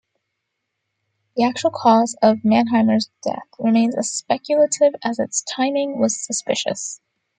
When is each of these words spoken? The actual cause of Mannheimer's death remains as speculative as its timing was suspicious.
The 1.35 1.43
actual 1.43 1.69
cause 1.69 2.15
of 2.23 2.37
Mannheimer's 2.43 3.11
death 3.21 3.43
remains 3.59 3.95
as 3.95 4.09
speculative 4.09 4.93
as 5.03 5.19
its 5.19 5.43
timing 5.43 5.99
was 5.99 6.19
suspicious. 6.19 6.99